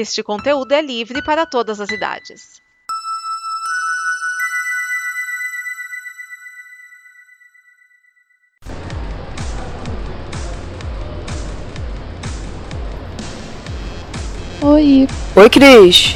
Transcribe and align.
Este 0.00 0.22
conteúdo 0.22 0.70
é 0.70 0.80
livre 0.80 1.20
para 1.20 1.44
todas 1.44 1.80
as 1.80 1.90
idades. 1.90 2.62
Oi. 14.62 15.08
Oi, 15.34 15.50
Cris. 15.50 16.14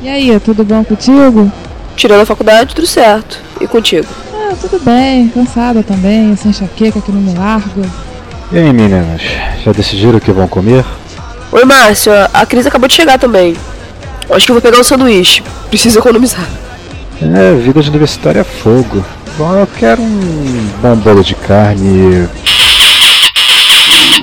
E 0.00 0.08
aí, 0.08 0.40
tudo 0.40 0.64
bom 0.64 0.82
contigo? 0.82 1.52
Tirando 1.94 2.22
a 2.22 2.24
faculdade, 2.24 2.74
tudo 2.74 2.86
certo. 2.86 3.38
E 3.60 3.68
contigo? 3.68 4.08
Ah, 4.32 4.56
tudo 4.58 4.82
bem. 4.82 5.28
Cansada 5.28 5.82
também, 5.82 6.34
sem 6.36 6.52
enxaqueca 6.52 7.02
que 7.02 7.12
não 7.12 7.20
me 7.20 7.34
larga. 7.34 7.82
E 8.50 8.56
aí, 8.56 8.72
meninas? 8.72 9.20
Já 9.62 9.72
decidiram 9.72 10.16
o 10.16 10.20
que 10.22 10.32
vão 10.32 10.48
comer? 10.48 10.86
Oi, 11.52 11.64
Márcio. 11.64 12.12
A 12.32 12.46
Cris 12.46 12.66
acabou 12.66 12.86
de 12.86 12.94
chegar 12.94 13.18
também. 13.18 13.56
Acho 14.30 14.46
que 14.46 14.52
eu 14.52 14.54
vou 14.54 14.62
pegar 14.62 14.78
um 14.78 14.84
sanduíche. 14.84 15.42
Preciso 15.68 15.98
economizar. 15.98 16.46
É, 17.20 17.54
vida 17.54 17.82
de 17.82 17.90
universitário 17.90 18.40
é 18.40 18.44
fogo. 18.44 19.04
Bom, 19.36 19.54
eu 19.54 19.66
quero 19.66 20.00
um 20.00 20.70
bom 20.80 20.96
bolo 20.96 21.24
de 21.24 21.34
carne. 21.34 22.28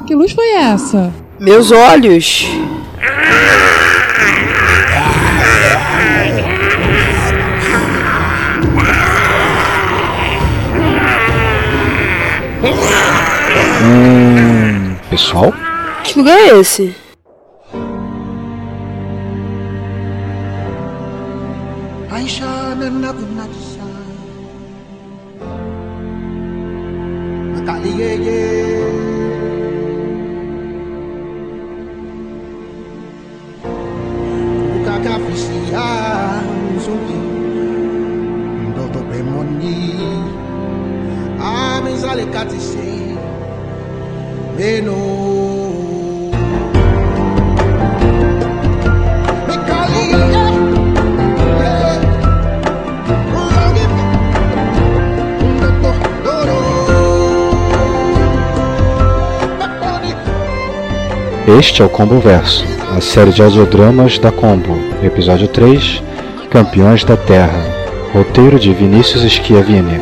Que 0.06 0.16
luz 0.16 0.32
foi 0.32 0.52
essa? 0.52 1.12
Meus 1.38 1.72
olhos. 1.72 2.48
Hum. 13.84 14.96
Pessoal? 15.10 15.54
Que 16.04 16.18
lugar 16.18 16.38
é 16.38 16.60
esse? 16.60 16.96
I 22.20 22.26
shine 22.26 22.82
another 22.82 23.28
night 23.38 23.54
to 23.54 23.62
shine. 23.72 24.18
Matali 27.54 27.92
ye 28.00 28.12
ye. 28.26 28.42
Kaka 34.86 35.14
fisi 35.26 35.60
ha 35.74 35.90
nzumbi. 36.76 37.20
Ndoto 38.70 39.00
pe 39.10 39.20
moni. 39.30 39.78
Amizale 41.40 42.26
katisi. 42.34 42.90
Meno. 44.58 45.47
Este 61.48 61.82
é 61.82 61.86
o 61.86 61.90
Combo 61.90 62.20
Verso, 62.20 62.66
a 62.94 63.00
série 63.00 63.32
de 63.32 63.42
audiodramas 63.42 64.20
da 64.20 64.34
Combo, 64.34 64.78
episódio 65.02 65.48
3, 65.48 66.04
Campeões 66.50 67.06
da 67.06 67.16
Terra, 67.16 67.64
roteiro 68.14 68.60
de 68.60 68.74
Vinícius 68.74 69.24
Schiavini. 69.32 70.02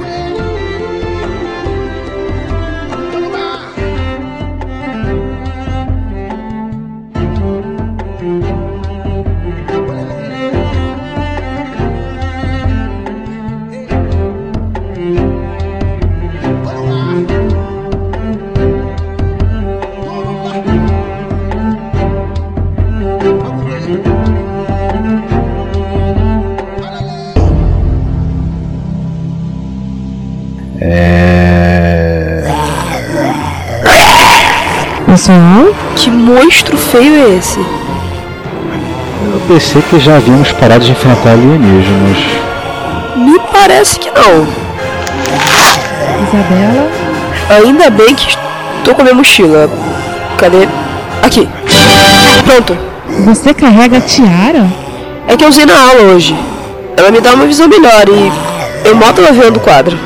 Pessoal? 35.66 35.76
Que 35.96 36.10
monstro 36.10 36.78
feio 36.78 37.16
é 37.16 37.38
esse? 37.38 37.60
Eu 37.60 39.42
pensei 39.48 39.82
que 39.82 40.00
já 40.00 40.18
havíamos 40.18 40.52
parado 40.52 40.86
de 40.86 40.92
enfrentar 40.92 41.32
alienígenas. 41.32 42.18
Me 43.16 43.40
parece 43.52 44.00
que 44.00 44.10
não. 44.12 44.48
Isabela? 46.28 46.90
Ainda 47.50 47.90
bem 47.90 48.14
que 48.14 48.38
estou 48.78 48.94
com 48.94 49.02
a 49.02 49.04
minha 49.04 49.16
mochila. 49.16 49.70
Cadê? 50.38 50.68
Aqui. 51.24 51.50
Pronto. 52.46 52.78
Você 53.26 53.54
carrega 53.54 53.98
a 53.98 54.02
tiara? 54.02 54.68
É 55.28 55.36
que 55.36 55.44
eu 55.44 55.50
usei 55.50 55.66
na 55.66 55.80
aula 55.80 56.14
hoje. 56.14 56.36
Ela 56.98 57.12
me 57.12 57.22
dá 57.22 57.34
uma 57.34 57.46
visão 57.46 57.68
melhor 57.68 58.06
e 58.08 58.88
eu 58.88 58.96
mal 58.96 59.14
tava 59.14 59.32
vendo 59.32 59.58
o 59.58 59.62
quadro. 59.62 59.98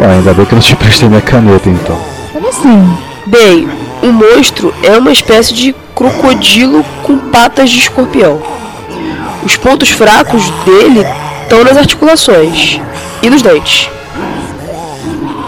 Ah, 0.00 0.12
ainda 0.12 0.34
bem 0.34 0.44
que 0.44 0.52
eu 0.52 0.56
não 0.56 0.62
te 0.62 0.76
prestei 0.76 1.08
minha 1.08 1.20
caneta 1.20 1.68
então. 1.68 1.98
Como 2.32 2.48
assim? 2.48 2.98
Bem, 3.26 3.68
um 4.04 4.12
monstro 4.12 4.74
é 4.82 4.98
uma 4.98 5.10
espécie 5.10 5.54
de 5.54 5.74
crocodilo 5.94 6.84
com 7.02 7.16
patas 7.18 7.70
de 7.70 7.78
escorpião. 7.78 8.38
Os 9.42 9.56
pontos 9.56 9.90
fracos 9.90 10.42
dele 10.66 11.06
estão 11.42 11.64
nas 11.64 11.76
articulações 11.76 12.80
e 13.22 13.30
nos 13.30 13.40
dentes. 13.40 13.88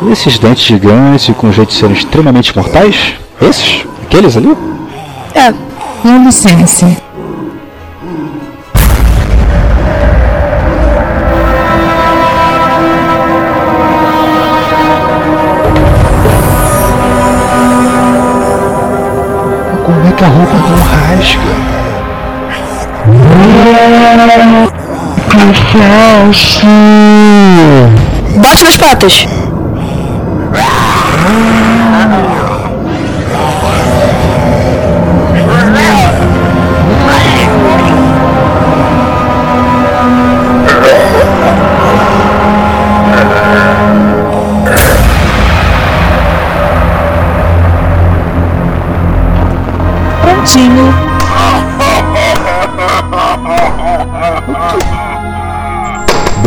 E 0.03 0.11
esses 0.11 0.39
dentes 0.39 0.65
gigantes 0.65 1.35
com 1.37 1.53
jeito 1.53 1.69
de 1.69 1.75
serem 1.75 1.95
extremamente 1.95 2.57
mortais? 2.57 3.15
Esses? 3.41 3.85
Aqueles 4.05 4.37
ali? 4.37 4.57
É, 5.35 5.53
Com 6.03 6.25
licença. 6.25 7.06
Como 19.87 20.05
é 20.05 20.11
que 20.11 20.25
a 20.25 20.27
roupa 20.27 20.53
não 20.53 20.77
rasga? 20.83 21.39
bate 28.37 28.65
nas 28.65 28.77
patas. 28.79 29.27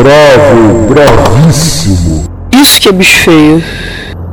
Bravo, 0.02 0.88
bravíssimo. 0.88 2.24
Isso 2.54 2.80
que 2.80 2.88
é 2.88 2.92
bicho 2.94 3.18
feio. 3.18 3.62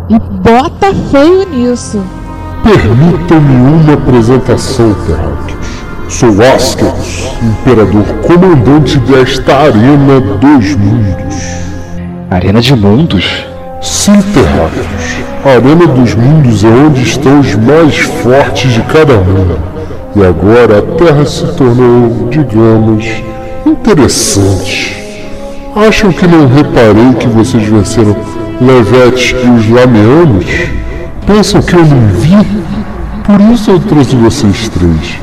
E 0.08 0.16
bota 0.16 0.94
feio 1.10 1.44
nisso. 1.50 2.00
Permitam-me 2.62 3.72
uma 3.72 3.94
apresentação, 3.94 4.94
terráqueos. 4.94 5.66
Sou 6.08 6.28
Askelos, 6.54 7.32
imperador 7.42 8.04
comandante 8.24 8.96
desta 8.98 9.56
Arena 9.56 10.20
dos 10.20 10.76
Mundos. 10.76 11.34
Arena 12.30 12.60
de 12.60 12.76
Mundos? 12.76 13.44
Sim, 13.82 14.22
terráqueos. 14.22 15.16
A 15.44 15.48
Arena 15.48 15.88
dos 15.88 16.14
Mundos 16.14 16.62
é 16.62 16.68
onde 16.68 17.02
estão 17.02 17.40
os 17.40 17.56
mais 17.56 17.98
fortes 17.98 18.72
de 18.72 18.82
cada 18.82 19.14
mundo. 19.14 19.58
E 20.14 20.24
agora 20.24 20.78
a 20.78 20.82
Terra 20.96 21.26
se 21.26 21.44
tornou, 21.56 22.28
digamos, 22.30 23.04
interessante. 23.66 25.05
Acham 25.76 26.10
que 26.10 26.26
não 26.26 26.48
reparei 26.48 27.12
que 27.20 27.28
vocês 27.28 27.68
venceram 27.68 28.16
Levete 28.62 29.36
e 29.36 29.50
os 29.50 29.68
Lameanos? 29.68 30.46
Pensam 31.26 31.60
que 31.60 31.74
eu 31.74 31.84
não 31.84 32.08
vi? 32.08 32.30
Por 33.22 33.38
isso 33.52 33.72
eu 33.72 33.80
trouxe 33.80 34.16
vocês 34.16 34.70
três. 34.70 35.18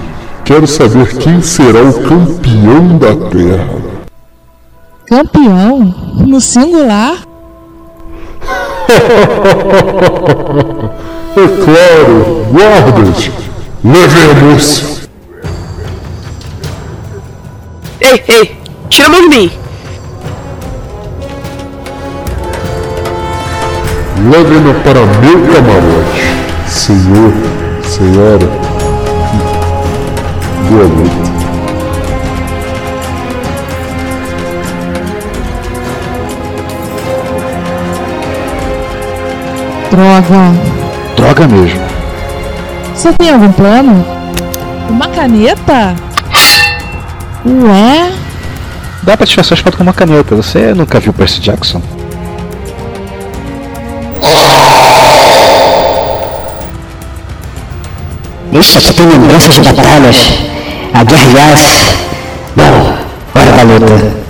Quero 0.45 0.67
saber 0.67 1.07
quem 1.17 1.41
será 1.41 1.81
o 1.81 2.03
campeão 2.03 3.00
da 3.00 3.15
Terra. 3.31 3.67
Campeão? 5.07 5.79
No 6.27 6.39
singular? 6.39 7.15
É 11.35 11.47
claro, 11.65 12.45
guardas, 12.51 13.31
levemos! 13.83 15.09
Ei, 18.00 18.23
ei, 18.27 18.55
tira 18.88 19.07
a 19.07 19.09
mão 19.09 19.21
de 19.21 19.29
mim! 19.35 19.62
Leve-na 24.25 24.74
para 24.86 25.06
meu 25.20 25.46
camarote. 25.48 26.34
Senhor, 26.66 27.34
senhora. 27.84 28.48
Boa 30.70 30.88
noite. 30.88 31.34
Droga. 39.92 40.54
Droga 41.18 41.48
mesmo. 41.50 41.81
Você 42.96 43.12
tem 43.12 43.30
algum 43.30 43.52
plano? 43.52 44.06
Uma 44.90 45.10
caneta? 45.10 45.96
Ué? 47.46 48.10
Dá 49.04 49.18
pra 49.18 49.28
tirar 49.28 49.44
suas 49.44 49.60
fotos 49.60 49.75
com 49.75 49.84
uma 49.84 49.94
caneta. 49.94 50.34
Você 50.34 50.74
nunca 50.74 51.02
viu 51.02 51.12
Percy 51.12 51.42
Jackson? 51.42 51.81
Isso 58.59 58.77
aqui 58.77 58.94
tem 58.94 59.07
lembranças 59.07 59.55
de 59.55 59.61
batalhas. 59.61 60.33
A 60.94 61.03
guerra 61.03 61.25
Yas. 61.39 61.95
Bom, 62.55 62.97
hora 63.33 63.51
da 63.51 63.63
luta. 63.63 64.23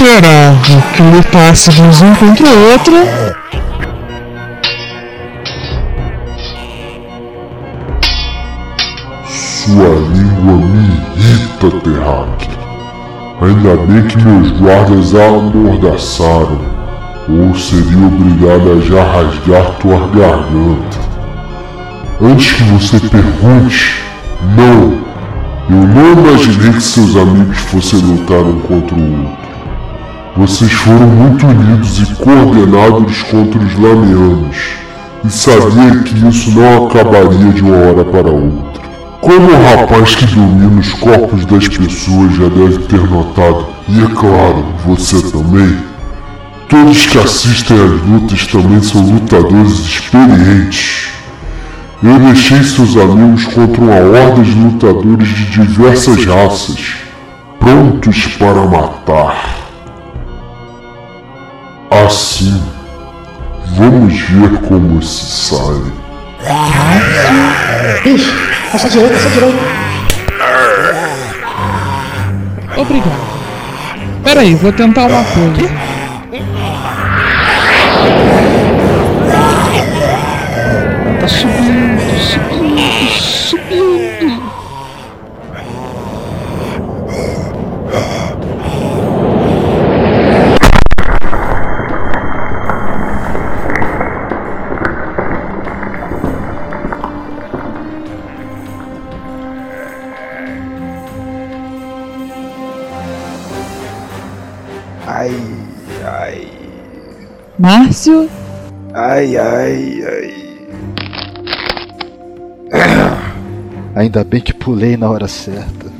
Esperava 0.00 0.82
que 0.96 1.02
lutássemos 1.02 2.00
um 2.00 2.14
contra 2.14 2.46
o 2.46 2.72
outro, 2.72 2.94
Sua 9.26 9.88
língua 9.88 10.56
me 10.56 10.88
irrita, 11.16 11.70
Terraque. 11.84 12.48
Ainda 13.42 13.76
bem 13.76 14.06
que 14.06 14.16
meus 14.16 14.50
guardas 14.52 15.14
a 15.14 15.26
amordaçaram, 15.26 16.60
ou 17.28 17.54
seria 17.54 18.06
obrigado 18.06 18.72
a 18.72 18.80
já 18.80 19.04
rasgar 19.04 19.70
tua 19.80 19.98
garganta. 20.08 20.98
Antes 22.22 22.52
que 22.52 22.62
você 22.64 22.98
pergunte, 23.00 24.02
não, 24.56 24.98
eu 25.68 25.86
não 25.86 26.12
imaginei 26.12 26.72
que 26.72 26.82
seus 26.82 27.14
amigos 27.16 27.58
fossem 27.58 28.00
lutar 28.00 28.40
um 28.40 28.60
contra 28.60 28.96
o 28.96 29.22
outro. 29.22 29.39
Vocês 30.36 30.70
foram 30.70 31.08
muito 31.08 31.44
unidos 31.44 31.98
e 31.98 32.14
coordenados 32.14 33.22
contra 33.24 33.58
os 33.58 33.74
Lamianos, 33.74 34.56
e 35.24 35.28
sabia 35.28 36.02
que 36.04 36.28
isso 36.28 36.52
não 36.52 36.86
acabaria 36.86 37.52
de 37.52 37.62
uma 37.62 37.76
hora 37.76 38.04
para 38.04 38.30
outra. 38.30 38.80
Como 39.20 39.50
o 39.50 39.62
rapaz 39.62 40.14
que 40.14 40.26
domina 40.26 40.80
os 40.80 40.92
corpos 40.94 41.44
das 41.46 41.66
pessoas 41.66 42.32
já 42.36 42.48
deve 42.48 42.78
ter 42.86 43.00
notado, 43.10 43.66
e 43.88 44.02
é 44.02 44.06
claro, 44.06 44.64
você 44.86 45.20
também, 45.32 45.76
todos 46.68 47.06
que 47.06 47.18
assistem 47.18 47.76
às 47.76 48.00
lutas 48.08 48.46
também 48.46 48.80
são 48.82 49.02
lutadores 49.02 49.80
experientes. 49.80 51.08
Eu 52.02 52.18
deixei 52.20 52.62
seus 52.62 52.96
amigos 52.96 53.46
contra 53.46 53.82
uma 53.82 53.96
horda 53.96 54.42
de 54.42 54.52
lutadores 54.52 55.28
de 55.28 55.46
diversas 55.46 56.24
raças, 56.24 56.94
prontos 57.58 58.26
para 58.38 58.64
matar. 58.64 59.59
Assim, 61.90 62.62
vamos 63.76 64.20
ver 64.20 64.60
como 64.68 65.02
se 65.02 65.50
sai. 65.50 65.92
Ixi, 68.04 68.32
essa 68.72 68.88
direita, 68.88 69.14
essa 69.16 69.30
direita. 69.30 69.58
obrigado. 72.76 73.30
Peraí, 74.22 74.54
vou 74.54 74.72
tentar 74.72 75.06
uma 75.06 75.24
coisa. 75.24 75.68
Tá 81.20 81.28
subindo, 81.28 81.99
Márcio, 107.90 108.30
ai, 108.94 109.36
ai, 109.36 110.00
ai. 110.06 110.34
Ainda 113.96 114.22
bem 114.22 114.40
que 114.40 114.54
pulei 114.54 114.96
na 114.96 115.10
hora 115.10 115.26
certa. 115.26 115.90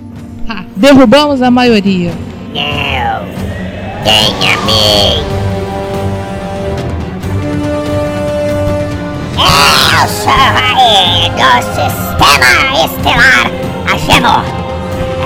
ha, 0.49 0.65
derrubamos 0.77 1.43
a 1.43 1.51
maioria. 1.51 2.13
Não. 2.55 3.27
Ganha-me. 4.05 5.25
Eu 10.01 10.09
sou 10.09 10.33
aí 10.33 11.29
do 11.31 11.51
Sistema 11.75 12.85
Estelar 12.85 13.51
Agemo. 13.93 14.45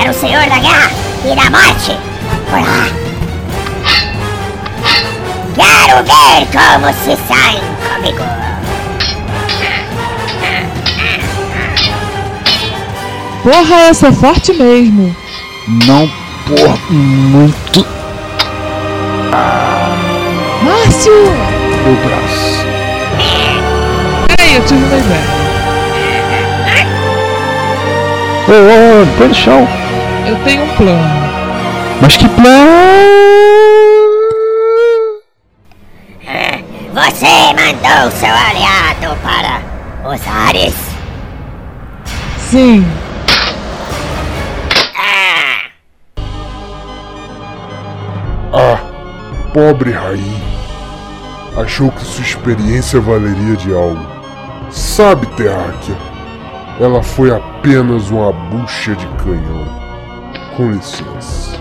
Era 0.01 0.11
o 0.11 0.15
Senhor 0.15 0.41
da 0.49 0.59
Guerra 0.61 0.91
e 1.27 1.37
da 1.37 1.51
Morte. 1.51 1.99
Por 2.49 2.59
lá. 2.59 3.04
Quero 5.55 6.05
ver 6.05 6.47
como 6.53 6.93
se 6.93 7.17
saem 7.27 7.61
comigo. 7.83 8.25
Porra, 13.43 13.77
essa 13.89 14.09
é 14.09 14.13
forte 14.13 14.53
mesmo. 14.53 15.15
Não 15.87 16.09
por 16.47 16.93
muito 16.93 17.87
Márcio! 20.63 21.13
meu 21.85 21.95
braço. 21.97 22.67
Peraí, 24.29 24.55
eu 24.55 24.65
tive 24.65 24.85
uma 24.85 24.97
ideia. 24.97 25.45
Ô, 28.49 28.53
ô, 28.53 29.03
ô, 29.03 29.07
põe 29.19 29.29
no 29.29 29.35
chão. 29.35 29.69
Eu 30.27 30.37
tenho 30.45 30.65
um 30.65 30.69
plano. 30.77 31.31
Mas 32.01 32.17
que 32.17 32.29
plano! 32.29 33.74
Você 36.95 37.27
mandou 37.55 38.09
seu 38.13 38.29
aliado 38.29 39.21
para 39.21 39.61
os 40.09 40.21
ares. 40.29 40.75
Sim, 42.39 42.87
Ah, 44.97 45.71
Ah, 48.53 48.79
pobre 49.53 49.91
Raí. 49.91 50.41
Achou 51.61 51.91
que 51.91 52.05
sua 52.05 52.23
experiência 52.23 53.01
valeria 53.01 53.57
de 53.57 53.75
algo. 53.75 54.07
Sabe, 54.71 55.27
Terráquea, 55.35 55.97
ela 56.79 57.03
foi 57.03 57.35
apenas 57.35 58.09
uma 58.11 58.33
bucha 58.33 58.95
de 58.95 59.07
canhão. 59.17 59.67
Com 60.57 60.71
licença. 60.71 61.59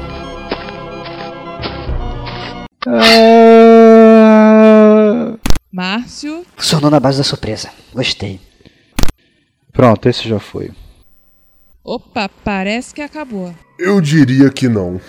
Ah, 2.86 3.43
Márcio. 6.24 6.46
Funcionou 6.56 6.90
na 6.90 7.00
base 7.00 7.18
da 7.18 7.24
surpresa. 7.24 7.70
Gostei. 7.94 8.40
Pronto, 9.72 10.08
esse 10.08 10.28
já 10.28 10.40
foi. 10.40 10.72
Opa, 11.84 12.30
parece 12.44 12.94
que 12.94 13.02
acabou. 13.02 13.54
Eu 13.78 14.00
diria 14.00 14.50
que 14.50 14.70
não. 14.70 15.02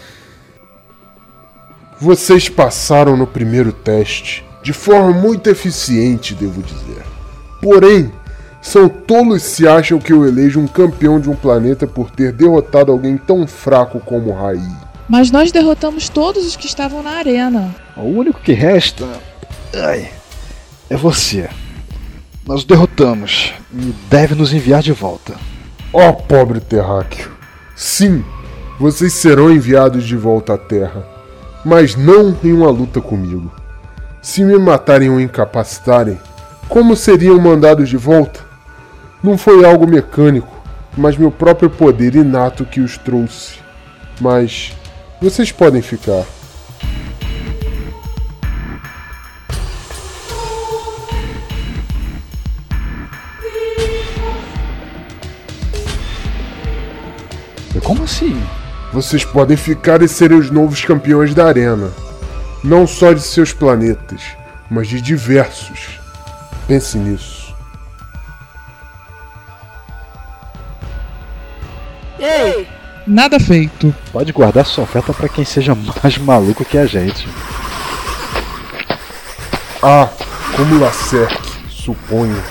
Vocês 2.00 2.49
passaram 2.49 3.16
no 3.16 3.26
primeiro 3.26 3.73
teste 3.73 4.44
de 4.62 4.73
forma 4.73 5.12
muito 5.12 5.49
eficiente, 5.49 6.35
devo 6.35 6.62
dizer. 6.62 7.04
Porém, 7.62 8.11
são 8.61 8.88
tolos 8.88 9.42
se 9.42 9.68
acham 9.68 9.99
que 9.99 10.12
eu 10.12 10.26
elejo 10.26 10.59
um 10.59 10.66
campeão 10.66 11.21
de 11.21 11.30
um 11.30 11.37
planeta 11.37 11.87
por 11.87 12.11
ter 12.11 12.33
derrotado 12.33 12.90
alguém 12.90 13.16
tão 13.16 13.47
fraco 13.47 14.00
como 14.00 14.33
Rai. 14.33 14.59
Mas 15.09 15.30
nós 15.30 15.52
derrotamos 15.52 16.09
todos 16.09 16.47
os 16.47 16.56
que 16.56 16.66
estavam 16.66 17.02
na 17.02 17.11
arena. 17.11 17.75
O 17.97 18.06
único 18.06 18.40
que 18.40 18.52
resta. 18.52 19.06
Ai, 19.75 20.11
é 20.88 20.96
você. 20.96 21.48
Nós 22.46 22.62
o 22.62 22.66
derrotamos 22.66 23.54
e 23.72 23.94
deve 24.10 24.34
nos 24.34 24.52
enviar 24.52 24.82
de 24.82 24.92
volta. 24.92 25.34
Ó 25.92 26.12
pobre 26.12 26.60
terráqueo. 26.60 27.30
Sim, 27.74 28.24
vocês 28.78 29.12
serão 29.14 29.50
enviados 29.50 30.04
de 30.04 30.16
volta 30.16 30.54
à 30.54 30.58
Terra, 30.58 31.06
mas 31.64 31.96
não 31.96 32.36
em 32.44 32.52
uma 32.52 32.70
luta 32.70 33.00
comigo. 33.00 33.50
Se 34.20 34.44
me 34.44 34.58
matarem 34.58 35.10
ou 35.10 35.20
incapacitarem, 35.20 36.18
como 36.68 36.96
seriam 36.96 37.38
mandados 37.38 37.88
de 37.88 37.96
volta? 37.96 38.40
Não 39.22 39.38
foi 39.38 39.64
algo 39.64 39.86
mecânico, 39.86 40.52
mas 40.96 41.16
meu 41.16 41.30
próprio 41.30 41.70
poder 41.70 42.14
inato 42.14 42.64
que 42.64 42.80
os 42.80 42.98
trouxe. 42.98 43.58
Mas 44.20 44.72
vocês 45.20 45.50
podem 45.50 45.80
ficar. 45.80 46.24
Assim? 58.04 58.40
Vocês 58.92 59.25
podem 59.25 59.56
ficar 59.56 60.02
e 60.02 60.08
serem 60.08 60.38
os 60.38 60.50
novos 60.50 60.84
campeões 60.84 61.34
da 61.34 61.46
arena. 61.46 61.90
Não 62.62 62.87
só 62.87 63.12
de 63.12 63.20
seus 63.20 63.52
planetas, 63.52 64.23
mas 64.70 64.88
de 64.88 65.00
diversos. 65.00 65.99
Pense 66.68 66.96
nisso. 66.96 67.54
Ei! 72.18 72.68
Nada 73.06 73.38
feito. 73.38 73.94
Pode 74.12 74.32
guardar 74.32 74.64
sua 74.64 74.84
oferta 74.84 75.12
para 75.12 75.28
quem 75.28 75.44
seja 75.44 75.75
mais 75.75 76.16
maluco 76.16 76.64
que 76.64 76.78
a 76.78 76.87
gente. 76.87 77.28
Ah, 79.82 80.08
como 80.56 80.78
Lacerque, 80.78 81.52
suponho. 81.68 82.42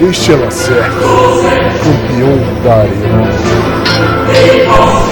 Este 0.00 0.32
é 0.32 0.36
Lacerque, 0.36 0.94
campeão 1.82 2.38
da 2.62 2.74
arena. 2.76 3.30
Ai, 4.28 5.08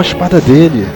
uma 0.00 0.06
espada 0.06 0.40
dele. 0.40 0.88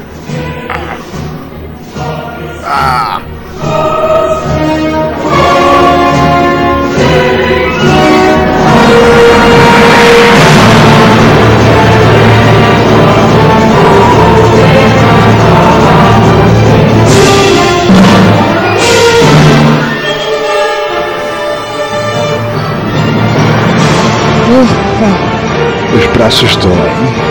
Ufa. 24.48 25.94
Os 25.94 26.06
braços 26.06 26.56
doem. 26.56 27.23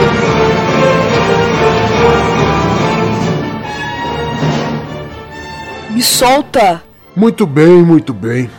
Me 6.03 6.09
solta! 6.09 6.83
Muito 7.15 7.47
bem, 7.47 7.81
muito 7.81 8.13
bem. 8.13 8.49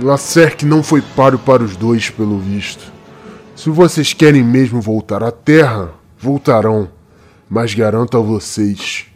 Lacerque 0.00 0.64
não 0.64 0.84
foi 0.84 1.02
páreo 1.02 1.36
para 1.36 1.60
os 1.60 1.76
dois, 1.76 2.08
pelo 2.08 2.38
visto. 2.38 2.92
Se 3.56 3.68
vocês 3.70 4.12
querem 4.12 4.44
mesmo 4.44 4.80
voltar 4.80 5.20
à 5.20 5.32
Terra, 5.32 5.90
voltarão. 6.16 6.88
Mas 7.50 7.74
garanto 7.74 8.16
a 8.16 8.20
vocês, 8.20 9.06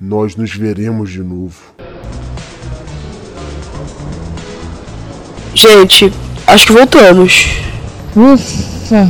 nós 0.00 0.34
nos 0.34 0.52
veremos 0.52 1.08
de 1.08 1.22
novo. 1.22 1.56
Gente, 5.54 6.12
acho 6.48 6.66
que 6.66 6.72
voltamos. 6.72 7.46
Ufa. 8.16 9.08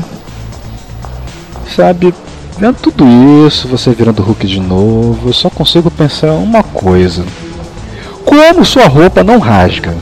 Sabe, 1.75 2.13
vendo 2.59 2.77
tudo 2.83 3.07
isso, 3.47 3.67
você 3.67 3.95
virando 3.95 4.21
Hulk 4.23 4.47
de 4.47 4.61
novo, 4.61 5.31
eu 5.31 5.33
só 5.33 5.49
consigo 5.49 5.91
pensar 5.91 6.33
uma 6.33 6.63
coisa. 6.63 7.25
Como 8.31 8.65
sua 8.65 8.87
roupa 8.87 9.25
não 9.25 9.41
rasga? 9.41 9.93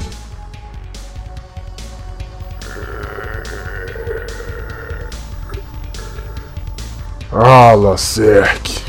Lacerque. 7.75 8.82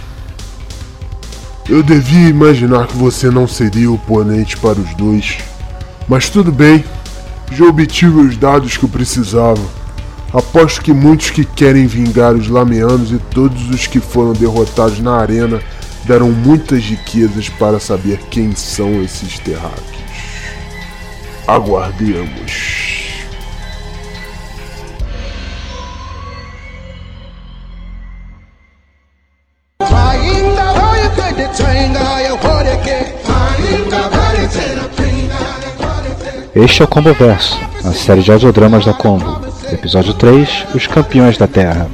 Eu 1.69 1.81
devia 1.81 2.27
imaginar 2.27 2.87
que 2.87 2.97
você 2.97 3.31
não 3.31 3.47
seria 3.47 3.89
oponente 3.89 4.57
para 4.57 4.77
os 4.77 4.93
dois. 4.95 5.37
Mas 6.05 6.29
tudo 6.29 6.51
bem, 6.51 6.83
já 7.49 7.63
obtive 7.63 8.19
os 8.19 8.35
dados 8.35 8.75
que 8.75 8.83
eu 8.83 8.89
precisava. 8.89 9.61
Aposto 10.33 10.81
que 10.81 10.91
muitos 10.91 11.29
que 11.29 11.45
querem 11.45 11.87
vingar 11.87 12.33
os 12.33 12.49
Lameanos 12.49 13.13
e 13.13 13.19
todos 13.31 13.69
os 13.69 13.87
que 13.87 14.01
foram 14.01 14.33
derrotados 14.33 14.99
na 14.99 15.15
arena 15.15 15.61
deram 16.09 16.31
muitas 16.31 16.83
riquezas 16.83 17.49
para 17.49 17.79
saber 17.79 18.17
quem 18.31 18.55
são 18.55 19.03
esses 19.03 19.37
terráqueos. 19.37 19.85
Aguardemos. 21.45 22.89
Este 36.55 36.81
é 36.81 36.85
o 36.85 36.87
Combo 36.87 37.13
Verso, 37.13 37.59
a 37.85 37.91
série 37.91 38.23
de 38.23 38.31
audiodramas 38.31 38.83
da 38.83 38.93
Combo. 38.93 39.47
Episódio 39.71 40.15
3, 40.15 40.65
Os 40.73 40.87
Campeões 40.87 41.37
da 41.37 41.47
Terra. 41.47 41.87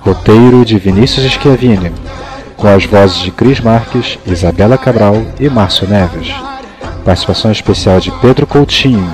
Roteiro 0.00 0.64
de 0.64 0.78
Vinícius 0.78 1.26
Schiavini, 1.32 1.92
com 2.58 2.66
as 2.66 2.84
vozes 2.84 3.18
de 3.18 3.30
Cris 3.30 3.60
Marques, 3.60 4.18
Isabela 4.26 4.76
Cabral 4.76 5.14
e 5.38 5.48
Márcio 5.48 5.88
Neves. 5.88 6.34
Participação 7.04 7.52
especial 7.52 8.00
de 8.00 8.10
Pedro 8.20 8.46
Coutinho. 8.46 9.08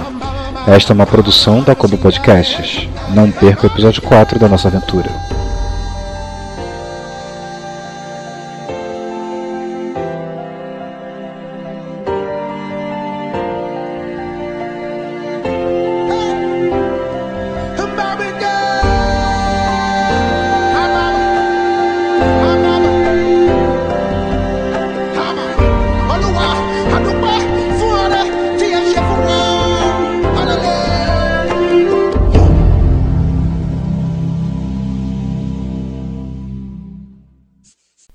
Esta 0.66 0.92
é 0.92 0.94
uma 0.94 1.06
produção 1.06 1.62
da 1.62 1.74
Combo 1.74 1.98
Podcasts. 1.98 2.88
Não 3.10 3.30
perca 3.30 3.66
o 3.66 3.70
episódio 3.70 4.00
4 4.00 4.38
da 4.38 4.48
nossa 4.48 4.68
aventura. 4.68 5.33